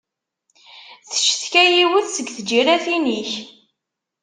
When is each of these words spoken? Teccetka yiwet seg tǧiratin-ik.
Teccetka 1.09 1.63
yiwet 1.73 2.07
seg 2.11 2.27
tǧiratin-ik. 2.37 3.31